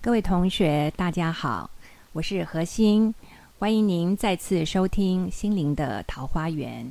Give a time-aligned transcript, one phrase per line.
[0.00, 1.68] 各位同学，大家好，
[2.12, 3.12] 我是何欣，
[3.58, 6.86] 欢迎您再次收听《心灵的桃花源》。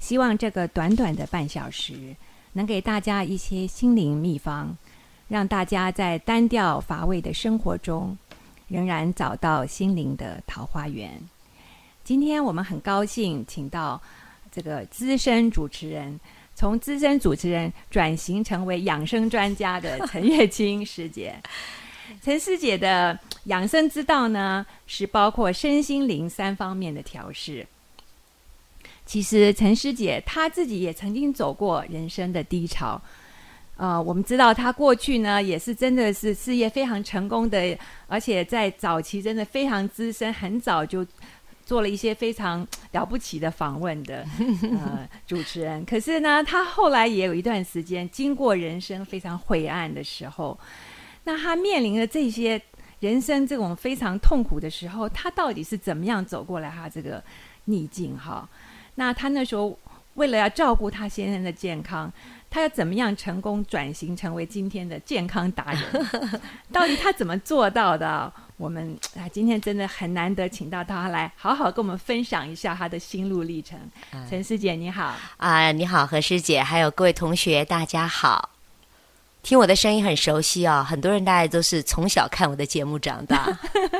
[0.00, 2.16] 希望这个短短的半小时，
[2.52, 4.76] 能给大家一些心灵秘方，
[5.28, 8.18] 让大家在单调乏味的生活中，
[8.66, 11.12] 仍然找到心灵的桃花源。
[12.02, 14.02] 今天我们很高兴，请到
[14.50, 16.18] 这个资深主持人，
[16.56, 21.40] 从资深主持人转型成为养生专家的陈月清师姐。
[22.22, 27.66] 陈师姐的养生之道呢，是包括身心灵三方面的调试。
[29.06, 33.00] 其实陈师姐她自己也曾经走过人生的低潮，
[33.76, 37.76] 呃，我们知道她过去呢也是真的是事业非常成功的，
[38.06, 41.06] 而且在早期真的非常资深，很早就
[41.66, 44.26] 做了一些非常了不起的访问的
[44.72, 45.84] 呃主持人。
[45.84, 50.58] 可是呢，她后来也有一段时间经过人生非常晦暗的时候。
[51.24, 52.60] 那他面临的这些
[53.00, 57.22] 人生这种非常痛苦的时候，他到底是怎么样走过来他这个
[57.64, 58.48] 逆境哈？
[58.94, 59.76] 那他那时候
[60.14, 62.12] 为了要照顾他先生的健康，
[62.48, 66.06] 他要怎么样成功转型成为今天的健康达人？
[66.70, 68.32] 到底他怎么做到的？
[68.56, 73.76] 我们啊，今天真的很难得请到他来好好跟我们分享一下他的心路历程。
[74.30, 78.53] 陈师姐你好啊，你好何师姐，还有各位同学大家好。
[79.44, 83.46] 听我的声音很熟悉啊，很多人大概都是从小看我的节目长大。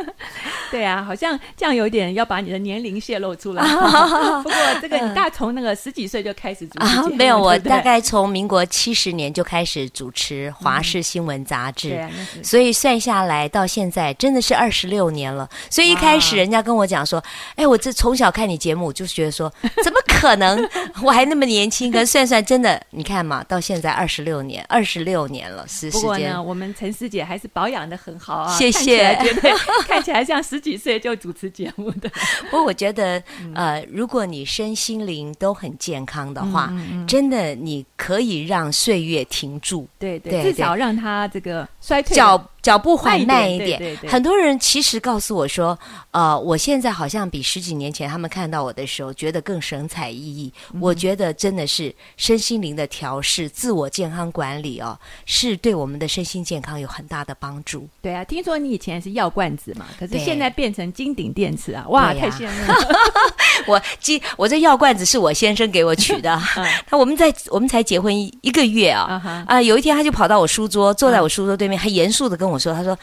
[0.73, 3.63] 对啊，好像这样有点要把你的年龄泄露出来。
[4.43, 12.03] 不过这个你大从那个十几岁就开始主持没有我大概从民国七十年就开始主持华视新闻杂志，
[12.43, 15.47] 所以算下来到现在真的是二十六年了。
[15.69, 17.23] 所以一开始人家跟我讲说
[17.55, 19.53] ：“哎，我这从小看你节目，就是觉得说
[19.85, 20.59] 怎么可能
[21.05, 21.93] 我还那么年轻？
[21.93, 29.51] 可算算真的，你看嘛，到现在二十六年，二十六年。”年了，是不过呢，我们陈师姐还是保养的很好啊，谢谢，觉得
[29.85, 32.09] 看起来像十几岁就主持节目的。
[32.43, 33.21] 不过我觉得，
[33.53, 36.73] 呃，如果你身心灵都很健康的话，
[37.09, 43.95] 真的你可以让岁月停住，对对，至少让它这个衰退脚脚步缓慢一点。
[44.09, 45.79] 很多人其实告诉我说，
[46.13, 50.51] 呃，我现在好像比十几年前他们看到我的时候，觉得更神采奕奕。
[50.81, 54.99] 我觉得真的是身心灵的调试、自我健康管理哦。
[55.27, 57.87] 是对我们的身心健康有很大的帮助。
[58.01, 61.85] 对啊，听说你以前是药罐子嘛，可是现在变成金顶电池啊！
[61.89, 62.75] 哇，太羡慕了！
[63.69, 66.41] 我金，我这药罐子是我先生给我取的。
[66.89, 69.61] 他我们在我们才结婚一一个月啊啊！
[69.61, 72.97] 有一天他就跑到我书桌，坐在我书桌对面，还严肃的跟我我说：“他说。”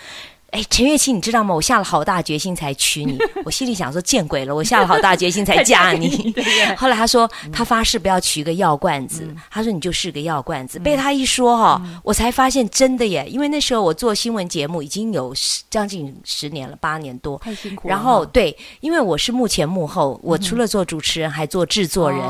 [0.51, 1.55] 哎，陈月清，你知道吗？
[1.55, 3.17] 我下了好大决心才娶你。
[3.45, 4.53] 我心里想说，见鬼了！
[4.53, 6.33] 我下了好大决心才 嫁你。
[6.75, 9.33] 后来他说，他发誓不要娶一个药罐子。
[9.49, 10.77] 他说，你就是个药罐子。
[10.77, 13.25] 被他一说哈，我才发现真的耶。
[13.29, 15.33] 因为那时候我做新闻节目已经有
[15.69, 17.87] 将近十年了，八年多，太辛苦。
[17.87, 22.21] 然后对，因为我是幕前幕后，我除了做主持人，还做制作人，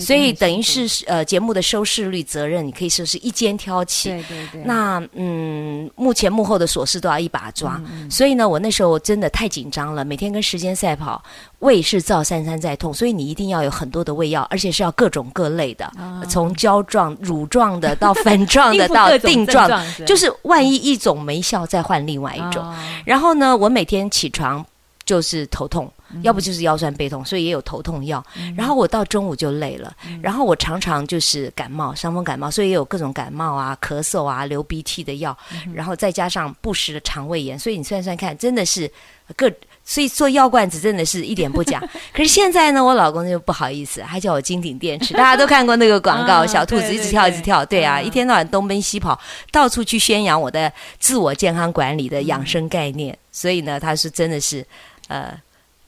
[0.00, 4.08] 所以等于是呃节目的收视率责任，你可以说是一肩挑起。
[4.08, 4.62] 对对对。
[4.64, 7.67] 那嗯，幕前幕后的琐事都要一把抓。
[8.10, 11.22] 所以呢，我那时候真的太紧张了，每天跟时间赛跑，
[11.58, 15.90] 胃是造三餐在痛，所以你一定要有很多的胃药，而且是要各种各类的，
[16.28, 19.68] 从胶状、乳状的到粉状的 到定状，
[20.06, 22.64] 就是万一一种没效，再换另外一种。
[23.04, 24.64] 然后呢，我每天起床
[25.04, 25.90] 就是头痛。
[26.22, 28.24] 要不就是腰酸背痛，所以也有头痛药。
[28.56, 35.36] 然后我到中午就累了，然后我常常就是感冒、伤风感冒，所以也有各种感冒啊、咳嗽啊、流鼻涕的药。
[35.74, 38.90] 然后再加上不时的肠胃炎，所以你算算看，真的是
[39.36, 39.50] 各。
[39.84, 41.82] 所以做药罐子真的是一点不假。
[42.12, 45.14] 可是现在呢，我老公就不好意思，还叫我金鼎电池。
[45.14, 49.18] 大家都看过那个 广告，小兔子一直跳一直跳，对啊，一天到晚东奔西跑，
[49.50, 53.16] 到处去宣扬我的自我健康管理的养生概念。
[53.32, 54.62] 所以呢，他是真的是
[55.08, 55.32] 呃。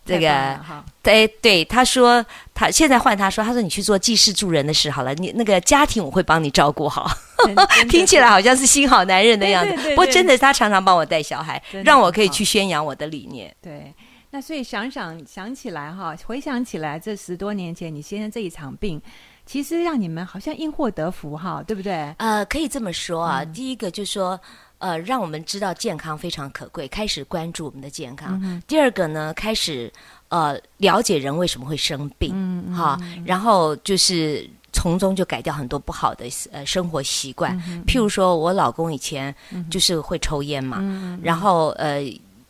[0.04, 0.58] 这个，
[1.02, 2.24] 对对，他说
[2.54, 7.08] 他现在换他说，他说你去做济世助人的事好了，你那个家庭我会帮你照顾好，
[7.88, 9.90] 听起来好像是新好男人的样子。
[9.90, 13.54] 不过真的，他常常帮我带小孩，让我可以去宣扬我的理念。
[13.62, 13.94] 对，
[14.30, 19.00] 那所以想想想起来哈，回想起来这十多年前你先生这一场病，
[19.46, 22.12] 其实让你们好像因祸得福哈，对不对？
[22.18, 23.44] 呃，可以这么说啊。
[23.44, 24.40] 第一个就是说。
[24.80, 28.62] 呃，让我们知道健康非常可贵，开始关注我们的健康。
[28.66, 29.92] 第二个呢，开始
[30.28, 37.54] 呃了解人为什么会生病，哈，然后就是从中就改掉很多不好的呃生活习惯。
[37.86, 39.34] 譬如说我老公以前
[39.70, 40.82] 就是会抽烟嘛，
[41.22, 42.00] 然后呃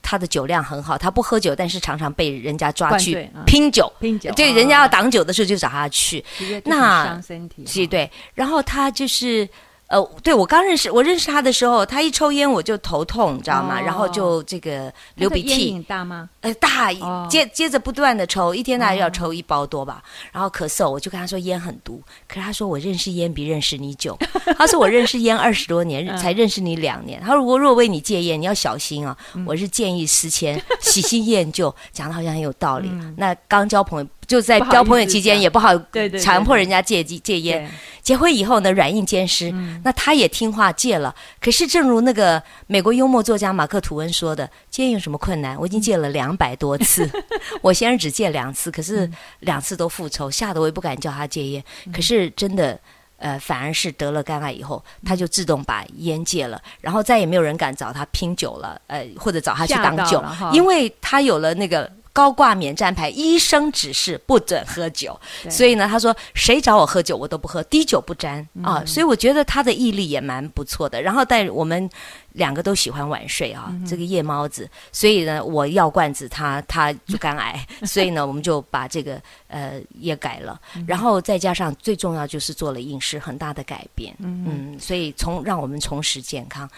[0.00, 6.24] 他的酒量很好，他不喝酒，但是常常被人家抓去拼酒，拼酒，对，人家要挡酒的时候就找他去，
[6.64, 9.48] 那伤身体，是，对，然后他就是。
[9.90, 13.80] 呃，对我刚认识我认识他的时候，他一抽烟我就头痛，你知道吗？
[13.80, 16.28] 哦然后就这个流鼻涕，烟瘾大吗？
[16.42, 20.00] 呃，大哦接接着不断的抽，一天大概要抽一包多吧。
[20.30, 24.16] 然后咳嗽，我就跟他说烟很毒，可是他说我认识烟比认识你久。
[24.56, 27.20] 他说我认识烟二十多年，嗯才认识你两年。
[27.20, 32.88] 他说我如果为你戒烟，你要小心啊，嗯我是见异思迁，喜新厌旧，讲的好像很有道理。
[33.16, 35.76] 那刚交朋友就在交朋友期间也不好
[36.22, 37.68] 强迫人家戒戒烟。
[38.00, 41.12] 结婚以后呢，软硬兼施，那他也听话戒了。
[41.40, 45.58] 可是，正如那个美国幽默作家马克·吐温说的，戒烟有什么困难？
[45.58, 47.10] 我已经戒了两百多次，
[47.60, 49.10] 我先生只戒两次，可是
[49.40, 51.64] 两次都复仇，吓得我也不敢叫他戒烟。
[51.92, 52.78] 可是真的。
[53.22, 60.24] 呃，反而是得了肝癌以后，他就自动把烟戒了，然后再也没有人敢找他拼酒了，呃，或者找他去吓当酒
[60.54, 65.18] 因为他有了那个高挂免战牌，医生指示不准喝酒，
[65.48, 68.46] 所以呢，他说谁找我喝酒我都不喝，滴酒不沾。
[68.52, 68.62] 嗯。
[68.62, 68.84] 啊。
[68.84, 71.00] 所以我觉得他的毅力也蛮不错的。
[71.00, 71.88] 然后，但我们
[72.32, 79.18] 两个都喜欢晚睡啊，嗯这个夜猫子，所以呢，我药罐子他他就肝癌， 所以呢，我们就把这个
[79.48, 80.60] 呃也改了。
[80.76, 80.84] 嗯。
[80.86, 86.68] 然后再加上最重要就是做了饮食很大的改变，嗯，所以从让我们重拾健康。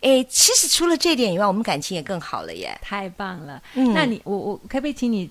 [0.00, 2.78] 诶，其实除了这点以外，我们感情也更好了耶。
[2.80, 3.60] 太棒了！
[3.74, 5.28] 嗯那你我我可不可以请你，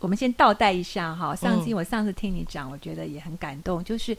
[0.00, 1.36] 我们先倒带一下哈？
[1.36, 4.16] 上次我上次听你讲，我觉得也很感动，就是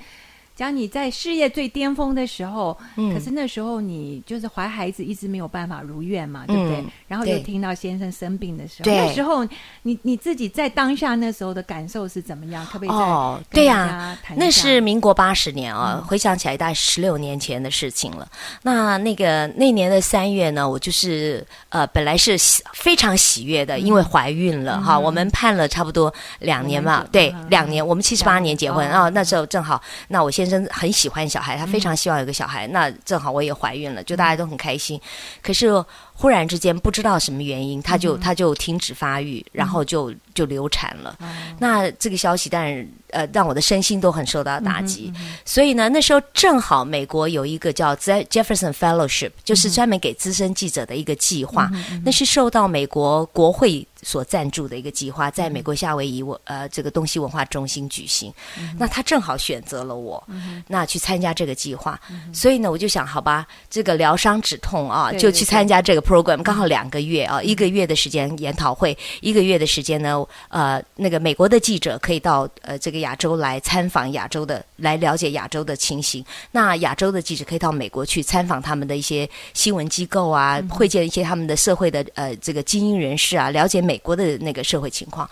[0.59, 6.81] 讲你在事业最巅峰的时候，嗯可是那时候你就是怀孩子一直没有办法如愿嘛，对不对？
[6.81, 9.47] 嗯然后又听到先生生病的时候，对那时候
[9.83, 12.63] 你你自己在当下那时候的感受是怎么样？
[12.65, 18.27] 可不可以再哦，跟大对呀、家谈一下那是民国八十年啊，嗯回想起来大概十六年前的事情了。
[18.63, 34.99] 那那个那年的三月呢，我就是呃，本来是喜非常喜悦的，因为怀孕了、哈，我们盼了差不多两年嘛对嗯，两年，我们七十八年结婚，啊那时候正好，那我先生很喜欢小孩，他非常希望有个小孩，那正好我也怀孕了，就大家都很开心。
[35.41, 35.67] 可是
[36.13, 41.17] 忽然之间不知道什么原因，他就他就停止发育，然后就就流产了。
[41.59, 45.13] 那这个消息当然呃让我的身心都很受到打击，
[45.45, 51.69] 所以呢那时候正好美国有一个叫 Je- Jefferson Fellowship，就是专门给资深记者的一个计划，
[52.03, 58.33] 那是受到美国国会所赞助的一个计划，在美国夏威夷文呃这个东西文化中心举行。
[58.77, 60.23] 那他正好选择了我，
[60.67, 61.99] 那去参加这个计划，
[62.33, 76.23] 所以呢我就想好吧，这个疗伤止痛啊，就去参加这个 program，刚好两个月啊，一个月的时间研讨会，一个月的时间呢，呃，那个美国的记者可以到呃这个亚洲来参访亚洲的，来了解亚洲的情形。
[76.51, 85.27] 那亚洲的记者可以到美国去参访他们的一些新闻机构啊，会见一些他们的社会的呃这个精英人士啊，了解美国的那个社会情况。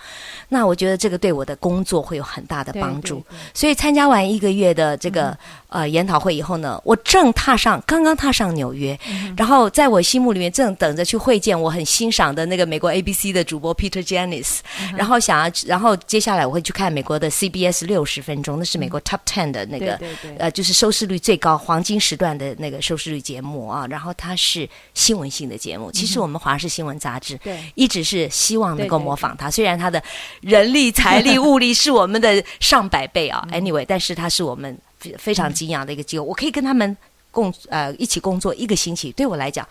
[0.50, 3.24] 那我觉得这个对我的工作会有很大的帮助。
[3.54, 5.38] 所以参加完一个月的这个、
[5.70, 8.98] 呃研讨会以后呢，我正踏上刚刚踏上纽约，
[9.38, 14.60] 然后在我心目里面正等着去会见我很欣赏的那个美国 ABC 的主播 Peter Janis，、
[14.98, 20.00] 然后想要，然后接下来我会去看美国的 CBS 六十分钟，那是美国 Top Ten 的那个。
[20.40, 25.92] 呃，就是收视率最高、黄金时段的那个收视率节目啊，然后它是新闻性的节目。
[25.92, 27.58] 其实我们华视新闻杂志对。
[27.76, 30.02] 一直是希望能够模仿它，虽然他的
[30.42, 36.96] 人力、财力、物力是我们的上百倍啊，anyway，但是他是我们非非常敬仰的一个机构，我可以跟他们
[37.32, 39.68] 共呃一起工作一个星期，对我来讲。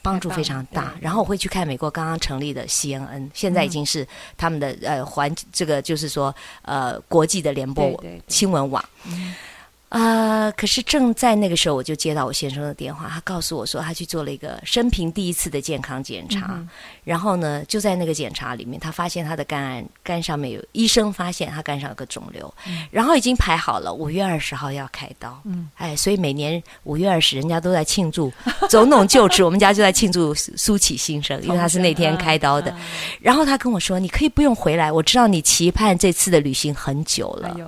[0.00, 0.94] 帮助非常大。
[1.00, 7.92] 然后我会去看美国刚刚成立的 CNN，现在已经是他们的呃环这个就是说呃国际的联播
[8.28, 8.82] 新闻网。
[9.90, 16.62] 呃，可是正在那个时候，我就接到我先生的电话，他告诉我说，他去做了一个生平第一次的健康检查，
[17.04, 22.52] 然后呢，就在那个检查里面，他发现他的肝癌肝上面有医生发现他肝上有个肿瘤，
[22.90, 28.30] 然后已经排好了五月二十号要开刀，嗯，哎，所以每年五月二十，人家都在庆祝
[28.68, 32.74] 总统就职，我们家就在庆祝苏苏起新生，因为他是那天开刀的。
[33.20, 37.48] 然后他跟我说：“你可以不用回来，我知道你期盼这次的旅行很久了。
[37.48, 37.60] 哎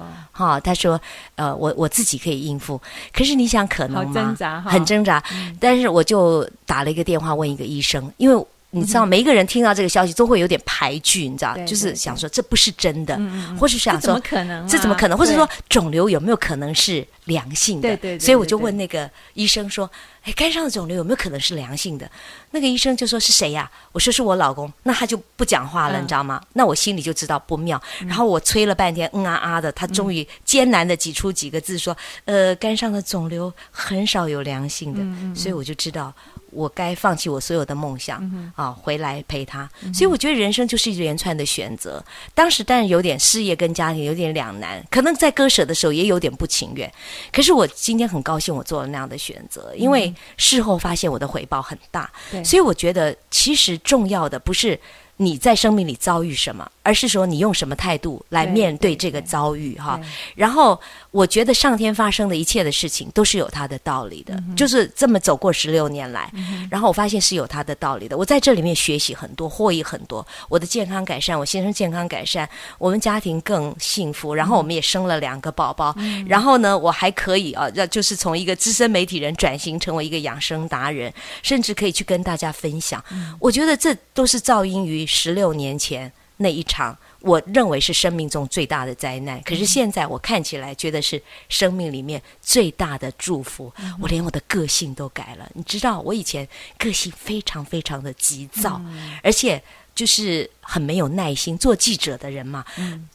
[0.44, 1.00] 呦，哈，他说，
[1.36, 2.80] 呃，我我自己可以应付，
[3.12, 4.12] 可是你想可能吗？
[4.12, 5.22] 好挣扎哈很挣扎。
[5.58, 13.18] 但是我就打了一个电话问一个医生，因为你知道，每一个人听到这个消息都会有点排拒，你知道，就是想说这不是真的，
[13.58, 14.66] 或是想说怎么说可能啊？
[14.68, 17.88] 这怎么可能，或者说肿瘤有没有可能是良性的？
[17.88, 19.90] 对对对所以我就问那个医生说
[20.22, 22.10] ：“哎，肝上的肿瘤有没有可能是良性的？”
[22.52, 26.40] 那个医生就说：“是谁呀、我说：“是我老公。”那他就不讲话了，嗯你知道吗？
[26.52, 27.80] 那我心里就知道不妙。
[28.06, 31.96] 然后我催了半天，嗯啊啊的，他终于艰难的挤出几个字说
[32.26, 35.00] ：“呃，肝上的肿瘤很少有良性的。
[35.02, 36.12] 嗯所以我就知道
[36.50, 39.68] 我该放弃我所有的梦想、啊，回来陪他。
[39.94, 42.02] 所以我觉得人生就是一连串的选择。
[42.34, 46.90] 当时当然有点事业跟家庭有点两难，可能在割舍的时候也有点不情愿。
[47.32, 52.10] 可是我今天很高兴，我做了那样的选择，因为事后发现我的回报很大。
[52.30, 54.78] 对所以我觉得其实重要的不是
[55.22, 60.00] 你在生命里遭遇什么，而是说你用什么态度来面对这个遭遇哈。
[60.34, 66.32] 然后我觉得上天发生的一切的事情都是有它的道理的，就是这么走过十六年来，
[66.70, 68.16] 然后我发现是有它的道理的。
[68.16, 70.26] 我在这里面学习很多，获益很多。
[70.48, 72.48] 我的健康改善，我先生健康改善，
[72.78, 75.94] 我们家庭更幸福，然后我们也生了两个宝宝，
[76.26, 81.12] 然后呢，我还可以啊，要就是从一个资深媒体人转型成为一个养生达人，
[81.42, 83.04] 甚至可以去跟大家分享。
[83.38, 86.96] 我觉得这都是噪音于十六年前那一场。
[87.22, 93.70] 我认为是生命中最大的灾难，可是现在我看起来觉得是生命里面最大的祝福。
[94.00, 96.48] 我连我的个性都改了，你知道，我以前
[96.78, 98.80] 个性非常非常的急躁，
[99.22, 99.62] 而且
[99.94, 101.58] 就是很没有耐心。
[101.58, 102.64] 做记者的人嘛，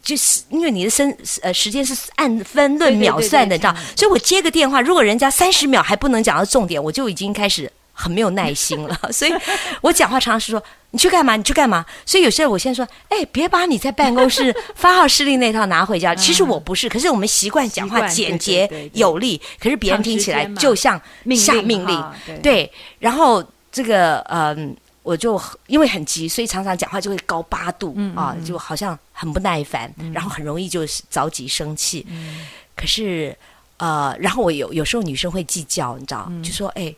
[0.04, 1.12] 就是因为你的生
[1.42, 7.72] 呃时间是按分论秒算的，你知道，所以我接个电话，如果人家三十秒还不能讲到重点，我就已经开始。
[7.98, 9.34] 很没有耐心了， 所以
[9.82, 10.62] 我讲话常常是说
[10.92, 11.36] 你去干嘛？
[11.38, 11.84] 你去干嘛？
[12.06, 16.14] 所以有些人我现在说，哎，别把你在办公室发号施令那套拿回家。
[16.16, 21.02] 其实我不是，可是我们习惯讲话简洁有力，可是别人听起来就像
[21.36, 22.04] 下命令。
[22.26, 32.06] 对对，然后这个嗯，我就因为很急，所以常常讲话就会高八度嗯啊，就好像很不耐烦，然后很容易就是着急生气。
[32.10, 33.34] 嗯可是
[33.78, 36.94] 呃，然后我有有时候女生会计较，你知道，嗯就说哎。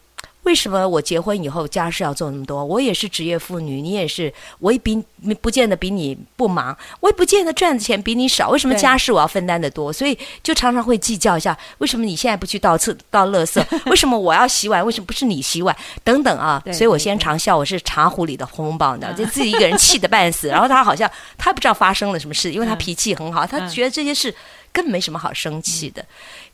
[0.48, 2.64] 为什么我结婚以后家事要做那么多？
[2.64, 5.04] 我也是职业妇女，你也是，我也比
[5.42, 8.48] 不见得比你不忙，我也不见得赚的钱比你少。
[8.50, 9.92] 为什么家事我要分担的多？
[9.92, 13.62] 所以就常常会计较一下，为什么你现在不去倒厕倒垃圾？
[13.88, 14.86] 为什么我要洗碗？
[14.86, 15.76] 为什么不是你洗碗？
[16.06, 16.64] 等等啊！
[16.72, 20.48] 所以我先常笑我是茶壶里的红宝，呢，就自己一个人气得半死。
[20.48, 24.34] 然后他好像他不知道发生了什么事，因为他嗯脾气很好，他嗯觉得这些事
[24.78, 26.06] 根本没什么好生气的。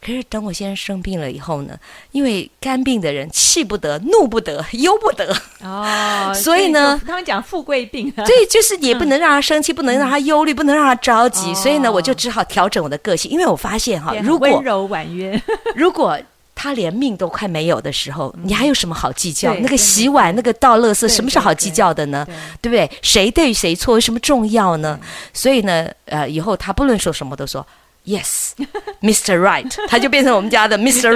[0.01, 1.77] 可是等我先生生病了以后呢，
[2.11, 11.51] 因为肝病的人气不得、怒不得、忧不得， 哦，所以呢就他们讲富贵病啊，所以就是你也不能让他生气， 不能让他忧虑，不能让他着急。
[11.51, 15.41] 哦所以呢，我就只好调整我的个性，因为我发现哈，如果温柔婉约，
[15.75, 16.17] 如果
[16.55, 19.53] 他连命都快没有的时候，你还有什么好计较？
[19.55, 22.25] 那个洗碗、那个倒垃圾，什么是好计较的呢？
[22.61, 22.99] 对对不对？
[23.01, 24.99] 谁对谁错有什么重要呢？
[25.33, 27.65] 所以呢，呃，以后他不论说什么都说
[28.05, 29.39] yes，Mr.
[29.39, 31.09] Right， 他就变成我们家的 Mr.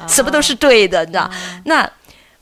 [0.00, 1.22] 哦什么都是对的，你知道？
[1.22, 1.30] 啊
[1.64, 1.90] 那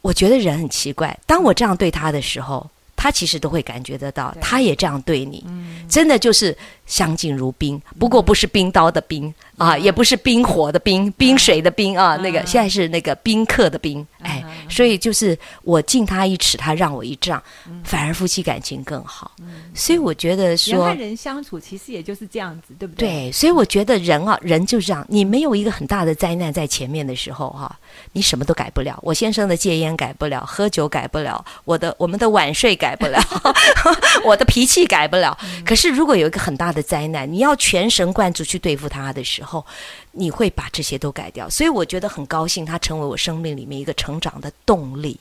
[0.01, 6.57] 我觉得人很奇怪，当我这样对他的时候，他其实都会感觉得到，他也这样对你，嗯真的就是
[6.89, 7.81] 相敬如宾。
[8.01, 17.41] 不过不是冰刀的冰啊，嗯也不是冰火的冰，冰水的冰啊，嗯那个现在是那个宾客的宾，哎，嗯所以就是我敬他一尺，他让我一丈，
[17.85, 19.31] 反而夫妻感情更好。
[19.75, 20.95] 所以我觉得说人说和。
[20.95, 23.09] 人相处其实也就是这样子，对不对？
[23.09, 27.79] 对，所以我觉得人啊，人就这样，你没有一个很大的灾难在前面的时候哈、
[28.13, 28.99] 你什么都改不了。
[29.03, 33.21] 我先生的戒烟改不了，喝酒改不了，我的我们的晚睡改不了，
[34.25, 35.37] 我的脾气改不了。
[35.65, 39.65] 可是如果有一个很大的灾难，你要全神贯注去对付它的时候，
[40.13, 41.49] 你会把这些都改掉。
[41.49, 45.19] 所以我觉得很高兴，它成为我生命里面一个成长的动力。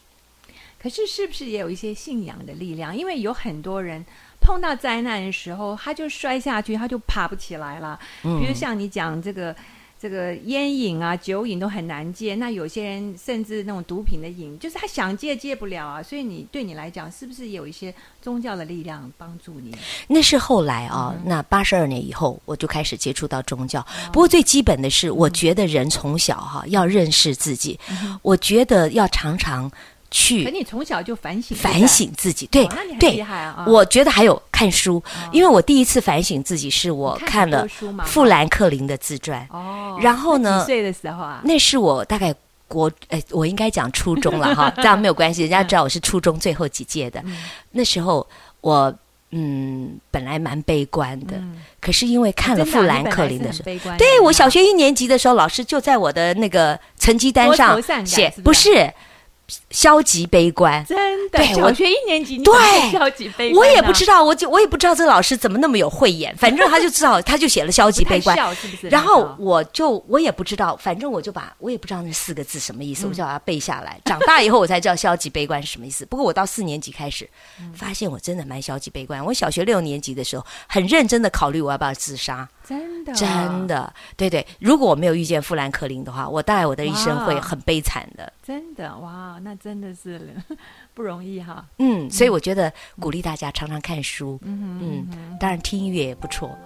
[0.82, 2.96] 可是是不是也有一些信仰的力量？
[2.96, 4.06] 因为有很多人
[4.40, 8.00] 碰到灾难的时候，他就摔下去，他就爬不起来了。
[8.24, 9.56] 嗯比如像你讲这个。
[10.00, 16.04] 这个烟瘾啊、酒瘾都很难戒，那有些人甚至那种毒品的瘾，就是他想戒戒不了啊。
[16.04, 19.75] 所以你对你来讲，是不是有一些宗教的力量帮助你？
[20.08, 23.84] 那是后来啊，那八十二年以后，我就开始接触到宗教。
[24.13, 27.80] 不过最基本的是，我觉得人从小哈、要认识自己，
[28.22, 29.72] 我觉得要常常
[30.10, 32.48] 可去你从小就反省，反省自己。
[32.48, 32.68] 对
[33.00, 33.26] 对！
[33.66, 37.68] 我觉得还有看书，因为我第一次反省自己是我看看了
[38.06, 42.34] 富兰克林的自传，哦，然后呢那几岁的时候啊，那是我大概。
[42.70, 47.24] 国哎，我应该讲初中了哈， 这样没有关系，人家知道我是初中最后几届的。
[47.72, 48.28] 那时候
[48.60, 48.94] 我
[49.32, 58.92] 嗯，本来蛮悲观的，嗯可是因为看了富兰克林的时候，对我啊小学一年级的时候，老师就在我的那个成绩单上写，不是
[59.70, 62.54] 消极悲观，真的，小学一年级，对
[62.92, 63.75] 消极悲观我？
[63.75, 68.36] 也不知道，我就我也不知道这个老师怎么那么有慧眼， 反正他就知道，他就写了消极悲观。
[68.56, 68.89] 是不是？
[68.89, 74.00] 然后我就我也不知道，反正我就把我也不知道那四个字什么意思，嗯我就把它背下来。
[74.06, 76.06] 长大以后我才知道消极悲观是什么意思。
[76.06, 77.30] 不过我到四年级开始，
[77.62, 79.24] 嗯发现我真的蛮消极悲观。
[79.24, 84.46] 我小学六年级的时候，很认真的考虑我要不要自杀，真的真的，对对。
[84.60, 88.32] 如果我没有遇见富兰克林的话，我大概我的一生会很悲惨的。
[88.44, 90.36] 真的哇，那真的是
[90.94, 91.66] 不容易哈。
[91.80, 96.58] 嗯，所以我觉得鼓励大家常常看书，嗯嗯嗯，当然听音乐也不错。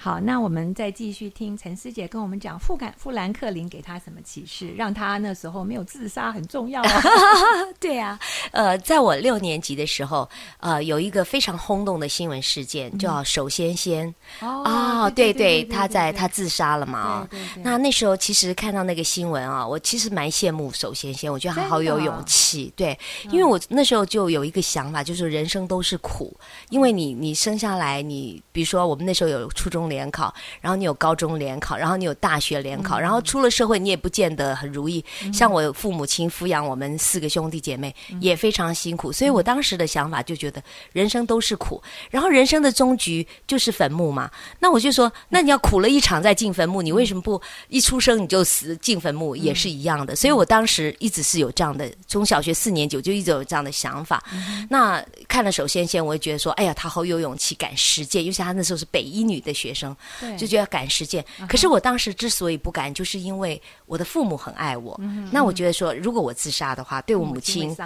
[0.00, 7.02] 好，那我们再继续听陈师姐跟我们讲富感富兰克林给他什么启示，让他那时候没有自杀很重要啊。
[7.80, 8.16] 对啊，
[8.52, 17.26] 呃，在我六年级的时候，呃，有一个非常轰动的新闻事件，叫首先先哦对对，他在他自杀了嘛。
[17.28, 22.72] 对对对那那时候其实看到那个新闻啊，我其实蛮羡慕首先先，我觉得他好有勇气。
[22.76, 22.96] 对，
[23.32, 26.32] 因为我那时候就有一个想法，就是人生都是苦，
[26.70, 35.04] 因为你你生下来，你比如说我们那时候有初中联考，然后你有高中联考，然后你有大学联考，然后出了社会你也不见得很如意。
[35.32, 44.30] 像我父母亲抚养我们四个兄弟姐妹也非常辛苦，所以我当时的想法就觉得人生都是苦，然后人生的终局就是坟墓嘛。
[44.60, 49.36] 那我就说，那你要苦了一场再进坟墓，你为什么不一出生你就死进坟墓？
[49.36, 50.16] 也是一样的？
[50.16, 54.24] 所以我当时一直是有这样的，从小学四年级我就一直有这样的想法。
[54.70, 59.77] 那看了首先先，我会觉得说，哎呀，他好有勇气，敢实践，尤其他那时候是北一女的学生，
[60.20, 61.24] 对就觉得赶时间。
[61.48, 64.98] 可是我当时之所以不敢，就是因为我的父母很爱我。
[65.30, 67.76] 那我觉得说，如果我自杀的话，对我母亲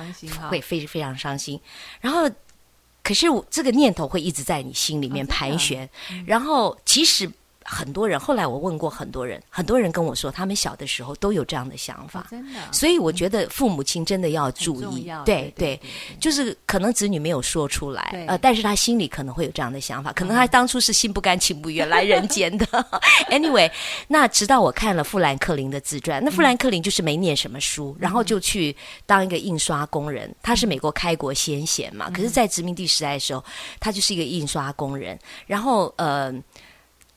[0.49, 1.61] 会非非常伤心。
[2.01, 2.31] 然后，
[3.03, 5.89] 可是我这个念头会一直在你心里面盘旋。
[6.25, 7.31] 然后，其实
[7.65, 12.21] 很多人，后来我问过很多人，很多人跟我说，他们小的时候都有这样的想法。
[12.21, 15.81] 哦真的所以我觉得父母亲真的要注意对对，
[16.21, 22.67] 就是可能子女没有说出来，呃，但是他心里可能会有这样的想法，可能他当初是心不甘情不愿来人间的。
[23.31, 23.71] anyway，
[24.09, 28.75] 那直到我看了富兰克林的自传，那富兰克林就是没念什么书，然后就去
[29.07, 30.35] 当一个印刷工人。
[30.43, 33.45] 他是美国开国先贤嘛，可是，在殖民地时代的时候，
[33.79, 36.33] 他就是一个印刷工人，然后呃。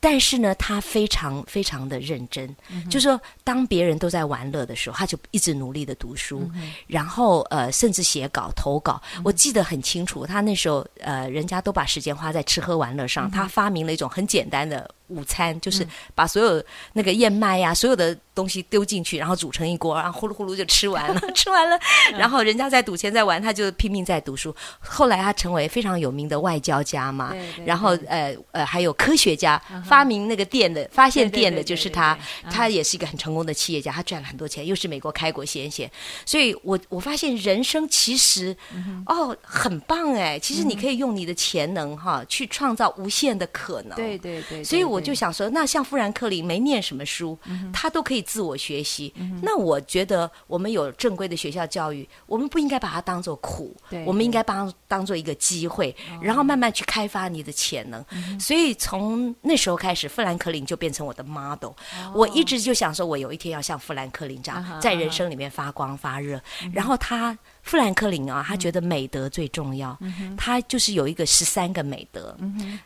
[0.08, 2.56] 但是呢，他非常非常的认真，
[2.92, 6.48] 就说当别人都在玩乐的时候，他就一直努力的读书，
[6.86, 9.02] 然后呃，甚至写稿投稿。
[9.24, 21.22] 我记得很清楚，他那时候呃，人家都把时间花在吃喝玩乐上，他发明了一种很简单的午餐，就是把所有那个燕麦呀、所有的东西丢进去，然后煮成一锅，然后呼噜呼噜就吃完了。
[21.34, 21.80] 吃完了，
[22.18, 24.56] 然后人家在赌钱在玩，他就拼命在读书。
[24.80, 35.90] 后来他成为非常有名的外交家嘛，对对然后呃呃，还有科学家，嗯发明那个电的、发现电的就是他对，他也是一个很成功的企业家，他赚了很多钱，又是美国开国先贤，
[36.26, 43.96] 所以我我发现人生其实、嗯哦很棒哎，其实你可以用你的潜能哈去创造无限的可能。
[43.96, 47.38] 对对对，所以我对就想说，那像富兰克林没念什么书，
[47.72, 49.14] 他都可以自我学习。
[49.42, 58.04] 那我觉得我们有正规的学校教育，我们不应该把它当做苦，我们应该把它当做一个机会，然后慢慢去开发你的潜能。
[58.40, 61.72] 所以从那时候开始，富兰克林就变成我的 model。
[62.14, 66.42] 我一直就想说，我有一天要像富兰克林这样，在人生里面发光发热。
[66.74, 67.38] 然后他。
[67.66, 69.98] 富兰克林啊，他觉得美德最重要，
[70.38, 72.38] 他就是有一个十三个美德，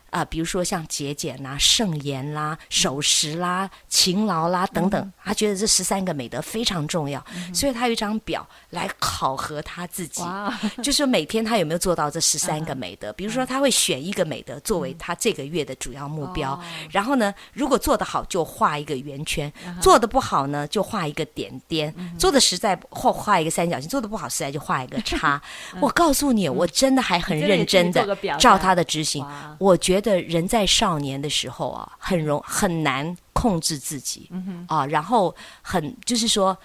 [0.08, 10.22] 啊、比如说像节俭啦、圣言啦、守时啦、勤劳啦等等，他觉得这十三个美德非常重要，所以他有一张表来考核他自己，
[10.82, 13.12] 就是每天他有没有做到这十三个美德。
[13.12, 16.60] 比如说，他会选一个美德作为他这个月的主要目标，哦。
[16.90, 25.40] 然后呢，如果做得好就画一个圆圈，做得不好呢就画一个点点，做的实在或画一个三角形，做的不好实在就画一个叉。
[25.80, 29.24] 我告诉你，我真的还很认真的照他的执行。
[29.58, 34.30] 我觉得人在少年的时候啊，很容很难控制自己，
[34.68, 36.56] 啊，然后很就是说。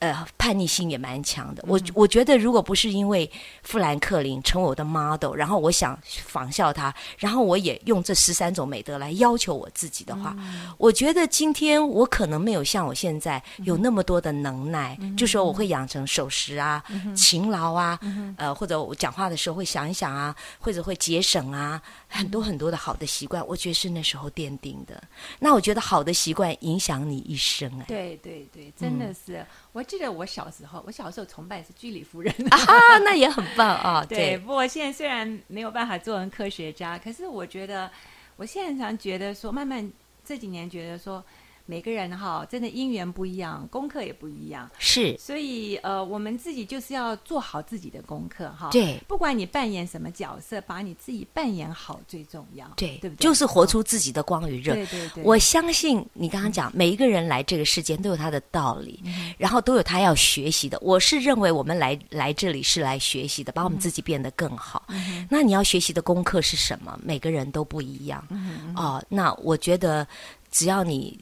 [0.00, 1.64] 呃，叛逆心也蛮强的。
[1.66, 3.28] 我我觉得，如果不是因为
[3.62, 10.36] 富兰克林成为我的 model，然后我想仿效他，然后我也用这十三种美德来要求我自己的话，
[10.78, 16.82] 我觉得今天我可能没有像我现在有那么多的能耐，就说我会养成守时啊、
[17.16, 17.98] 勤劳啊，
[18.36, 25.02] 呃，或者我讲话的时候会想一想啊，或者会节省啊，很多很多的好的习惯，我觉得是那时候奠定的。
[25.40, 27.84] 那我觉得好的习惯影响你一生、哎。
[27.88, 29.44] 对对对，真的是。
[29.72, 34.04] 我记得我小时候，我小时候崇拜是居里夫人啊，那也很棒啊！
[34.08, 37.90] 对，对，不过现在虽然没有办法做成科学家，可是我觉得，
[38.36, 39.90] 我现在常觉得说，慢慢
[40.24, 41.24] 这几年觉得说，
[41.70, 48.70] 每个人哈，真的因缘不一样，功课也不一样，是，所以呃，我们自己就是要做好自己的功课哈。
[48.72, 52.66] 对，不管你扮演什么角色，把你自己扮演好最重要。
[52.74, 53.22] 对，对不对？
[53.22, 54.72] 就是活出自己的光与热。
[54.72, 55.22] 对对对。
[55.22, 59.02] 我相信你刚刚讲，每一个人来这个世间都有他的道理，
[59.36, 60.78] 然后都有他要学习的。
[60.80, 64.86] 我是认为我们来来这里是来学习的，把我们自己变得更好。
[65.28, 66.98] 那你要学习的功课是什么？
[67.04, 68.26] 每个人都不一样。
[68.74, 70.08] 哦，那我觉得
[70.50, 71.20] 只要你。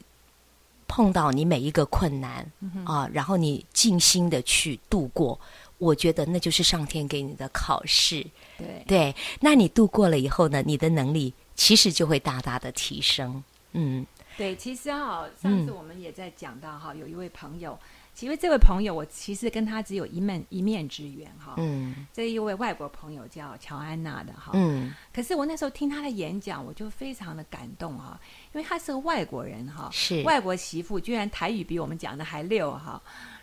[0.87, 2.49] 碰到你每一个困难
[2.85, 5.39] 啊，然后你尽心的去度过，
[5.77, 8.25] 我觉得那就是上天给你的考试。
[8.57, 13.43] 对对，那你度过了以后呢，你的能力其实就会大大的提升。
[13.73, 14.05] 嗯，
[14.37, 17.77] 对，其实哈，上次我们也在讲到哈，有一位朋友。
[18.17, 21.53] 其实这位朋友，我其实跟他只有一面一面之缘哈。
[21.57, 22.07] 嗯。
[22.11, 24.53] 这一位外国朋友叫乔安娜的哈。
[24.55, 24.91] 嗯。
[25.13, 28.19] 可是我那时候听他的演讲，我就非常的感动哈，
[28.53, 29.87] 因为他是个外国人哈。
[29.91, 30.23] 是。
[30.23, 32.99] 外国媳妇居然台语比我们讲的还溜哈。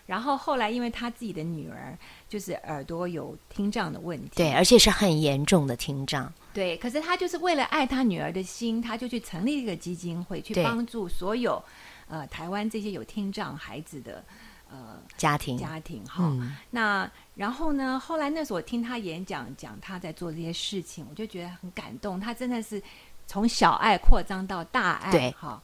[0.06, 1.96] 然后后来，因为他自己的女儿
[2.28, 4.32] 就是耳朵有听障的问题。
[4.34, 6.32] 对，而且是很严重的听障。
[6.52, 6.76] 对。
[6.78, 11.62] 可是他就是为了爱他女儿的心，他就去成立一个基金会，去帮助所有
[12.08, 14.24] 呃台湾这些有听障孩子的。
[14.74, 16.32] 呃，家庭家庭哈，
[16.68, 17.96] 那然后呢？
[18.00, 22.18] 后来那时候我听他演讲，讲他在做这些事情，我就觉得很感动。
[22.18, 22.82] 他真的是
[23.24, 25.62] 从小爱扩张到大爱，对哈。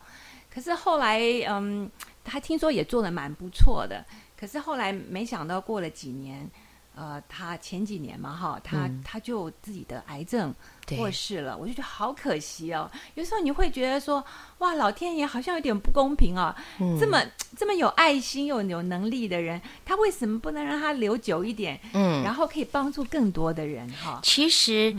[0.49, 1.19] 可是后来，
[1.49, 1.91] 嗯，
[2.23, 4.05] 他听说也做的蛮不错的。
[4.39, 6.49] 可是后来没想到过了几年。
[6.95, 10.55] 呃，他前几年嘛，哈，他他就自己的癌症
[10.97, 12.91] 过世了，我就觉得好可惜哦。
[13.15, 14.23] 有时候你会觉得说，
[14.59, 16.55] 哇，老天爷好像有点不公平啊，
[17.01, 17.23] 这么
[17.57, 21.81] 这么有爱心又有能力的人，他为什么不能让他留久一点？
[21.95, 24.21] 嗯，然后可以帮助更多的人哈。
[24.23, 24.95] 其实。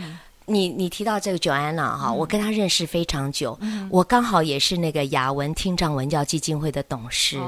[0.45, 3.57] 你你提到这个 Joanna 哈，我跟她认识非常久，
[3.89, 7.39] 我刚好也是那个雅文听障文教基金会的董事，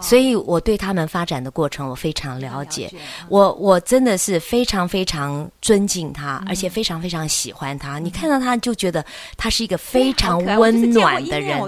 [0.00, 2.90] 所以我对他们发展的过程我非常了解。
[3.28, 7.98] 我我真的是非常非常尊敬他，而且非常非常喜欢他。
[7.98, 9.04] 你看到他就觉得
[9.36, 11.60] 他是一个非常温暖的人，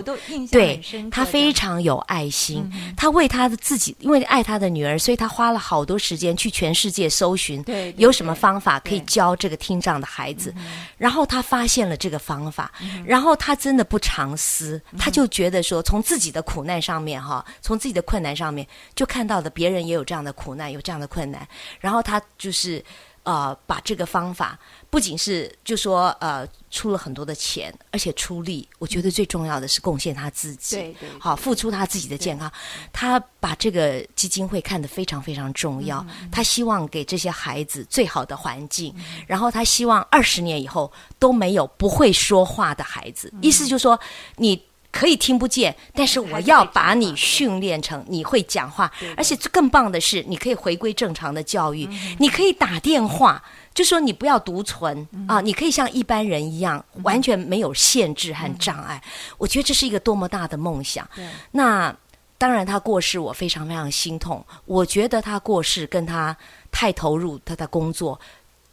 [0.50, 2.68] 对，他非常有爱心。
[2.96, 7.64] 他为他的自己，因为爱他的女儿，所以他花了好多时间去全世界搜寻，
[7.96, 10.52] 有什么方法可以教这个听障的孩子。
[10.96, 12.72] 然后他发现了这个方法，
[13.04, 21.46] 然后他真的不藏私，他就觉得说，从自己的苦难上面哈，从自己的困难上面，就看到的别人也有这样的苦难，有这样的困难，
[21.80, 22.84] 然后他就是。
[23.22, 28.66] 呃，把这个方法不仅是就说呃出了很多的钱，而且出力。
[28.78, 32.50] 我觉得最重要的是贡献他自己，对对，好付出他自己的健康。
[32.92, 36.04] 他把这个基金会看得非常非常重要。
[36.32, 38.94] 他希望给这些孩子最好的环境，
[39.26, 43.32] 然后他希望二十年以后都没有不会说话的孩子。
[43.42, 44.00] 意思就是说
[44.36, 44.60] 你。
[44.92, 59.00] 可以听不见，但是我要把你训练成你会讲话，而且更棒的是，你可以回归正常的教育，你可以打电话，就说你不要独存啊，你可以像一般人一样，完全没有限制和障碍。
[59.38, 61.08] 我觉得这是一个多么大的梦想。
[61.52, 61.94] 那
[62.36, 64.44] 当然，他过世，我非常非常心痛。
[64.64, 66.36] 我觉得他过世跟他
[66.72, 68.18] 太投入他的工作。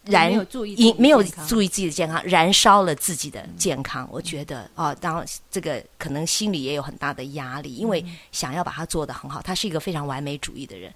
[0.10, 4.08] 燃没有注意没有注意自己的健康，燃烧了自己的健康。
[4.12, 9.42] 我觉得啊，当这个可能心里也有很大的压力，因为想要把它做得很好。
[9.42, 10.94] 他是一个非常完美主义的人，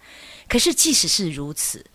[0.47, 1.85] 可是即使是如此，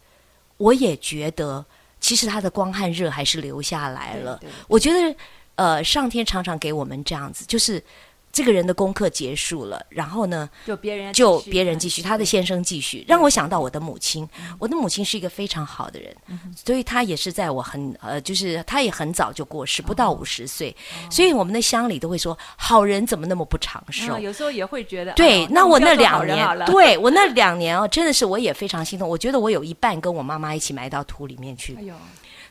[0.57, 1.64] 我也觉得
[2.00, 4.40] 其实他的光和热还是留下来了。
[4.68, 5.16] 我觉得
[5.57, 7.83] 呃，上天常常给我们这样子，就是。
[8.37, 14.29] 这个人的功课结束了，然后呢，就别人就别人继续，他的先生继续，让我想到我的母亲。
[14.59, 16.14] 我的母亲是一个非常好的人，
[16.55, 20.77] 所以她也是在我很呃，就是她也很早就过世，不到五十岁，
[21.11, 24.18] 所以我们的乡里都会说，好人怎么那么不长寿？
[24.18, 29.09] 有时候也会觉得，对，那我那两年，对我那两年哦，真的是我也非常心痛。
[29.09, 31.75] 我觉得我有一半跟我妈妈一起埋到土里面去。
[31.77, 31.94] 哎呦。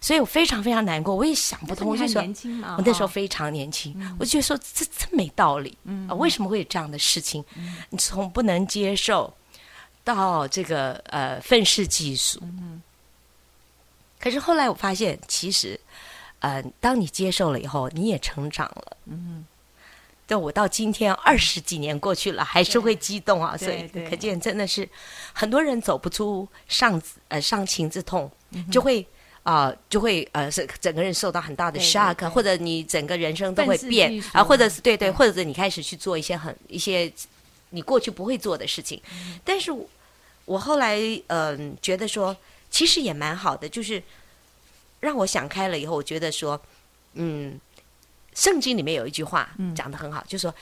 [0.05, 2.21] 所以我非常非常难过，我也想不通，我就说，
[2.77, 5.75] 我那时候非常年轻，我就说这真没道理，
[6.07, 7.43] 啊，为什么会有这样的事情？
[7.89, 9.33] 你从不能接受
[10.03, 12.39] 到这个呃愤世嫉俗，
[14.19, 15.79] 可是后来我发现，其实
[16.37, 18.97] 呃，当你接受了以后，你也成长了。
[19.05, 19.43] 嗯，
[20.27, 24.87] 但我到今天二十几年过去了，还是会激动啊，所以可见真的是
[25.33, 28.29] 很多人走不出上呃上情之痛，
[28.71, 29.03] 就会。
[29.45, 37.11] 啊，就会呃，是整个人受到很大的 shock，或者你整个人生都会变啊，或者是对对，或者是你开始去做一些很一些
[37.69, 38.99] 你过去不会做的事情。
[39.43, 39.71] 但是
[40.45, 42.35] 我后来嗯，觉得说
[42.71, 44.01] 其实也蛮好的，就是
[44.99, 46.59] 让我想开了以后，我觉得说
[47.13, 47.59] 嗯，
[48.33, 50.55] 圣经里面有一句话讲的很好，就是说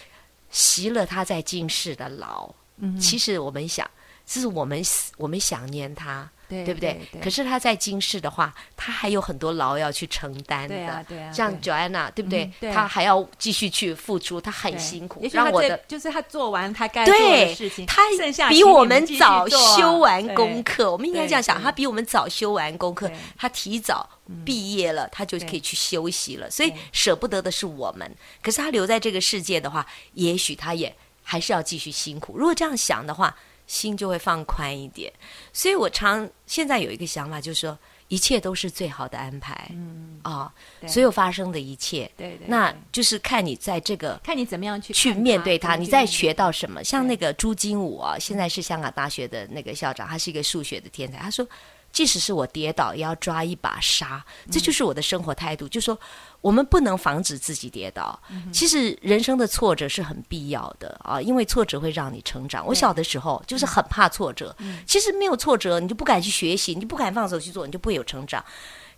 [0.51, 2.53] 习了他在今世的劳。
[2.77, 3.89] 嗯其实我们想，
[4.25, 4.83] 这是我们
[5.15, 6.99] 我们想念他，对对不对？
[7.21, 10.75] 可是他在今世的话，他还有很多劳要去承担的。
[10.75, 12.53] 对啊对啊像 Joanna，对不对嗯？
[12.59, 24.09] 对他还要继续去付出，他很辛苦让我的就是他做完他该做的事情，他剩下比我们早修完功课，我们应该这样想，他比我们早修完功课，他提早
[24.45, 26.49] 毕业了，他就可以去休息了。
[26.49, 28.09] 所以舍不得的是我们，
[28.41, 32.37] 可是他留在这个世界的话，也许他也还是要继续辛苦。
[32.37, 33.35] 如果这样想的话，
[33.67, 35.11] 心就会放宽一点。
[35.51, 39.67] 所以我常现在有一个想法，就是说一切都是最好的安排。
[39.71, 46.83] 嗯啊，对所有发生的一切，对对，那就是看你在这个看你怎么样去去面对它，你在学到什么？
[46.83, 51.17] 像那个朱金武啊，现在是香港大学的那个校长，他是一个数学的天才。
[51.17, 51.45] 他说，
[51.93, 55.67] 即使是我跌倒，也要抓一把沙，这就是我的生活态度。
[55.69, 55.97] 就说
[56.41, 58.19] 我们不能防止自己跌倒，
[58.51, 62.65] 其实人生的挫折是很必要的啊，因为挫折会让你成长。
[62.65, 64.53] 我小的时候就是很怕挫折，
[64.87, 68.43] 其实没有挫折，你就不敢去学习，你就不敢放手去做，你就不会有成长。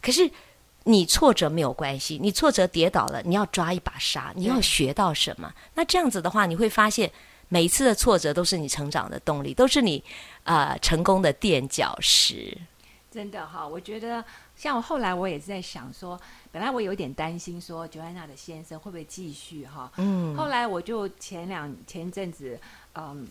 [0.02, 0.32] 可是
[0.86, 5.54] 你挫折没有关系，你挫折跌倒了，你要抓一把沙，你要学到什么？
[5.74, 7.12] 那这样子的话，你会发现
[7.50, 10.02] 每一次的挫折都是你成长的动力，都是你
[10.46, 12.58] 呃成功的垫脚石。
[13.16, 14.24] 真的哈，我觉得
[14.58, 16.20] 像我后来我也是在想说，
[16.52, 22.60] 本来我有点担心说九安娜的先生会不会继续哈，嗯，后来我就前两前一阵子
[22.94, 23.26] 嗯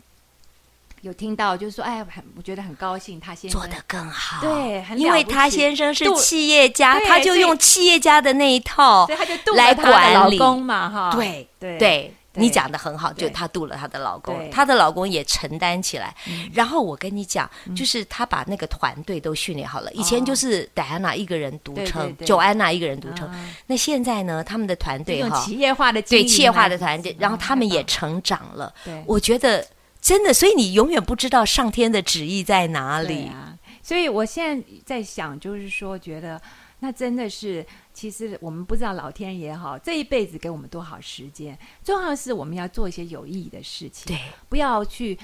[1.02, 12.14] 有听到，就是说哎，很我觉得很高兴，他先生做得更好，对很因为他先生是企业家，他就用企业家的那一套他就来管理公嘛哈，对对对。
[12.34, 16.14] 对你讲的很好，就她度了她的老公，她的老公也承担起来。
[16.26, 19.90] 嗯然后我跟你讲，就是她把那个团队都训练好了。
[19.92, 23.28] 以前就是戴安娜一个人独撑对，对九安娜一个人独撑。
[23.28, 28.74] 啊那现在呢，他们的团队哈，企业化的对企业化的团队，然后他们也成长了。
[28.84, 29.66] 对我觉得
[30.00, 33.28] 真的，所以你永远不知道上天的旨意在哪里。
[33.28, 36.40] 啊，所以我现在在想，就是说，觉得
[36.80, 37.64] 那真的是，
[37.94, 45.18] 其实我们不知道老天爷哈，这一辈子给我们多少时间，重要是我们要做一些有意义的事情，对，不要去，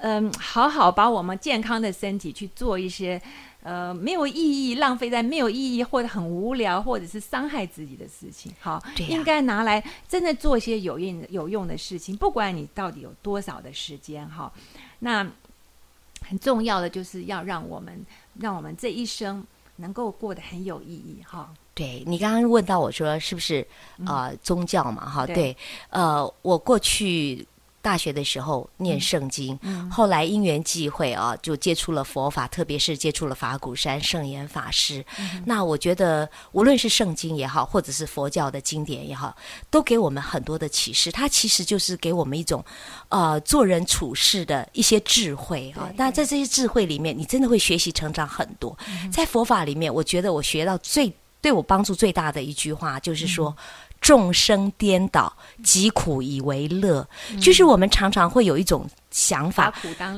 [0.00, 3.20] 嗯，好好把我们健康的身体去做一些。
[3.62, 8.52] 呃，没有意义，浪费在没有意义或者很无聊，或者是伤害自己的事情。
[8.60, 14.52] 好，对应该拿来真的做一些有用有用的事情，不管你到底有多少的时间哈。
[15.00, 15.28] 那
[16.28, 18.06] 很重要的就是要让我们
[18.38, 19.44] 让我们这一生
[19.76, 21.52] 能够过得很有意义哈。
[21.74, 23.66] 对你刚刚问到我说是不是
[24.06, 25.26] 呃宗教嘛哈？
[25.26, 25.56] 对对，
[25.90, 27.46] 呃，我过去
[27.86, 35.04] 大学的时候念圣经，嗯后来因缘际会啊，就接触了佛法，特别是接触了法鼓山圣严法师。
[35.20, 39.36] 嗯那我觉得，无论是圣经也好，或者是佛教的经典也好，
[39.70, 41.12] 都给我们很多的启示。
[41.12, 42.64] 它其实就是给我们一种
[43.08, 45.88] 呃做人处事的一些智慧啊。
[45.96, 48.76] 那在这些智慧里面，你真的会学习成长很多。
[49.12, 53.56] 在佛法里面，我觉得我学到最对我帮助最大的一句话，就是说。
[54.00, 55.32] 众生颠倒，
[55.62, 57.06] 疾苦以为乐，
[57.40, 59.72] 就是我们常常会有一种想法，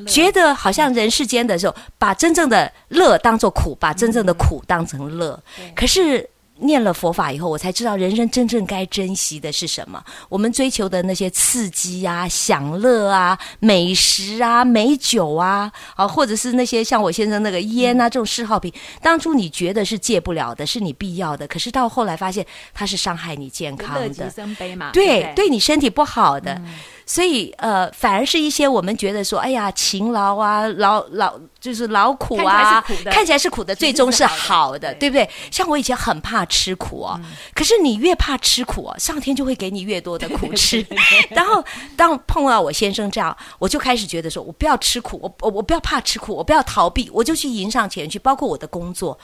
[0.07, 5.41] 觉得好像人世间的时候，把真正的乐当做苦，把真正的苦当成乐。
[5.57, 5.73] 对。
[5.75, 6.29] 可是
[6.61, 10.03] 念了佛法以后，我才知道人生真正该珍惜的是什么。
[10.29, 22.45] 我们追求的那些刺激啊、享乐啊、美食啊、美酒啊，啊，或者是那些像我先生那个烟啊这种嗜好品，当初你觉得是戒不了的，是你必要的，可是到后来发现
[22.75, 24.31] 它是伤害你健康乐极的。
[24.31, 26.61] 生悲嘛，对，对你身体不好的，
[27.09, 35.31] 所以呃，反而是一些我们觉得说，哎呀，勤劳啊，劳劳就是劳苦啊，看起来是苦的看起来是苦的，最终是是好的，对对不对？
[35.51, 37.19] 像我以前很怕吃苦哦，
[37.55, 40.87] 可是你越怕吃苦哦，上天就会给你越多的苦吃。
[41.31, 41.65] 然后
[41.97, 49.19] 当碰到我先生这样，我就开始觉得说，我不要吃苦，我我我不要怕吃苦，我不要逃避，我就去迎上前去，包括我的工作。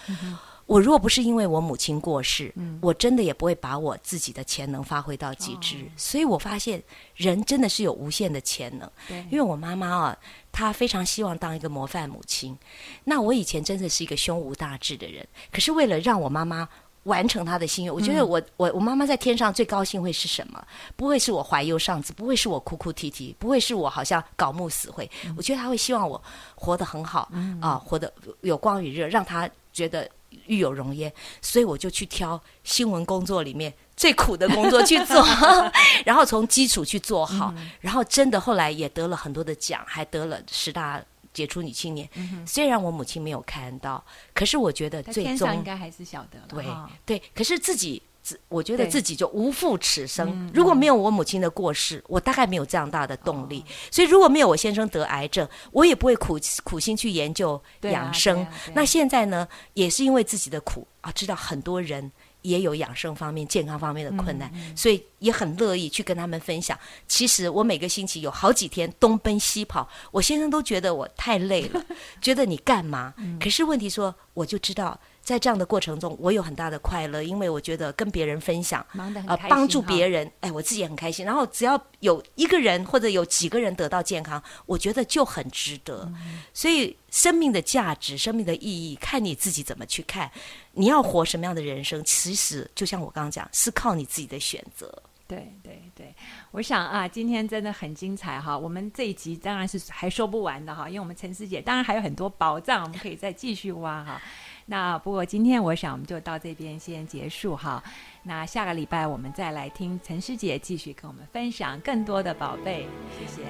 [0.66, 5.76] 我如果不是因为我母亲过世，我真的也不会把我自己的潜能发挥到极致。
[5.96, 6.82] 所以我发现
[7.14, 8.90] 人真的是有无限的潜能。
[9.08, 10.18] 对因为我妈妈啊，
[10.50, 12.56] 她非常希望当一个模范母亲。
[13.04, 16.68] 那我以前真的是一个胸无大志的人，可是为了让我妈妈。
[17.04, 20.66] 完成她的心愿，我觉得我、我我妈妈在天上最高兴会是什么？
[20.96, 25.10] 不会是我怀忧丧志，不会是我哭哭啼啼，不会是我好像搞木死会。
[25.36, 26.18] 我觉得她会希望我
[26.54, 30.10] 活得很好，啊，活得有光与热，让她觉得
[30.46, 31.12] 育有容焉。
[31.40, 35.24] 所以我就去挑新闻工作里面最苦的工作去做，
[36.04, 42.08] 然后从基础去做好，然后真的后来也得了很多的奖，还得了十大杰出女青年。
[42.46, 50.50] 虽然我母亲没有看到，可是我觉得最终应该还是晓得了，对哈对，可是自己自我觉得自己就无负此生嗯。
[50.52, 53.60] 如果没有我母亲的过世，我大概没有这样大的动力。
[53.60, 58.44] 哦所以如果没有我先生得癌症，我也不会苦苦心去研究养生。
[58.74, 62.10] 那现在呢，也是因为自己的苦啊，知道很多人。
[62.44, 66.78] 也有养生方面、健康方面的困难，嗯所以也很乐意去跟他们分享。
[67.08, 71.82] 其实我每个星期有好几天东奔西跑，我先生都觉得我太累了，
[72.20, 73.14] 觉得你干嘛？
[73.16, 81.24] 嗯可是问题说，我就知道在这样的过程中，我有很大的快乐，因为我觉得跟别人分享，呃，忙得很开心帮助别人，哎，我自己也很开心。
[81.24, 86.02] 然后只要有一个人或者有几个人得到健康，我觉得就很值得。
[86.14, 90.30] 嗯所以生命的价值、生命的意义，看你自己怎么去看。
[90.72, 95.02] 你要活什么样的人生，其实就像我刚刚讲，是靠你自己的选择。
[95.26, 96.14] 对对对，
[96.50, 98.56] 我想啊，今天真的很精彩哈。
[98.56, 104.20] 我们这一集当然是还说不完的哈，因为我们陈师姐当然还有很多宝藏，我们可以再继续挖哈。
[104.66, 107.82] 那不过今天我想我们就到这边先结束哈。
[108.22, 112.86] 那下个礼拜我们再来听陈师姐继续跟我们分享更多的宝贝，
[113.18, 113.42] 谢谢。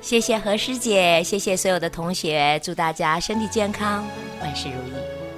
[0.00, 4.04] 谢谢何师姐，谢谢所有的同学，祝大家身体健康，
[4.40, 5.31] 万事如意。